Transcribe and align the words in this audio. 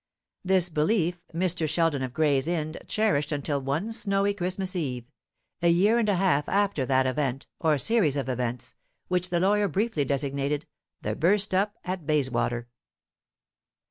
This 0.43 0.69
belief 0.69 1.19
Mr. 1.31 1.69
Sheldon 1.69 2.01
of 2.01 2.11
Gray's 2.11 2.47
Inn 2.47 2.73
cherished 2.87 3.31
until 3.31 3.61
one 3.61 3.93
snowy 3.93 4.33
Christmas 4.33 4.75
Eve, 4.75 5.05
a 5.61 5.67
year 5.69 5.99
and 5.99 6.09
a 6.09 6.15
half 6.15 6.49
after 6.49 6.87
that 6.87 7.05
event, 7.05 7.45
or 7.59 7.77
series 7.77 8.15
of 8.15 8.27
events, 8.27 8.73
which 9.09 9.29
the 9.29 9.39
lawyer 9.39 9.67
briefly 9.67 10.03
designated 10.03 10.65
"the 11.03 11.15
burst 11.15 11.53
up 11.53 11.77
at 11.83 12.07
Bayswater." 12.07 12.67